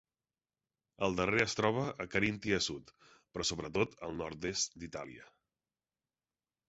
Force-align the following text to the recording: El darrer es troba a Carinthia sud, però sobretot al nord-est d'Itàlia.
El 1.07 1.17
darrer 1.17 1.41
es 1.43 1.53
troba 1.59 1.83
a 2.05 2.07
Carinthia 2.15 2.59
sud, 2.69 2.91
però 3.35 3.47
sobretot 3.51 3.95
al 4.09 4.17
nord-est 4.25 4.77
d'Itàlia. 4.85 5.33